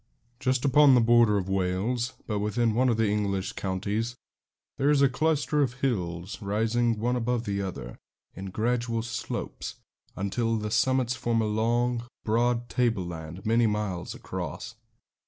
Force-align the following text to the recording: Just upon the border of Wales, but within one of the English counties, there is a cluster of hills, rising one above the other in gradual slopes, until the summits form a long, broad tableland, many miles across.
Just 0.39 0.65
upon 0.65 0.95
the 0.95 0.99
border 0.99 1.37
of 1.37 1.47
Wales, 1.47 2.13
but 2.25 2.39
within 2.39 2.73
one 2.73 2.89
of 2.89 2.97
the 2.97 3.07
English 3.07 3.51
counties, 3.53 4.15
there 4.79 4.89
is 4.89 5.03
a 5.03 5.07
cluster 5.07 5.61
of 5.61 5.75
hills, 5.75 6.41
rising 6.41 6.97
one 6.97 7.15
above 7.15 7.43
the 7.45 7.61
other 7.61 7.99
in 8.33 8.45
gradual 8.49 9.03
slopes, 9.03 9.75
until 10.15 10.57
the 10.57 10.71
summits 10.71 11.15
form 11.15 11.39
a 11.39 11.45
long, 11.45 12.03
broad 12.25 12.67
tableland, 12.67 13.45
many 13.45 13.67
miles 13.67 14.15
across. 14.15 14.73